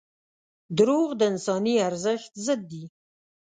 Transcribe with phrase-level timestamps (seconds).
[0.77, 2.83] •دروغ د انساني ارزښت ضد دي.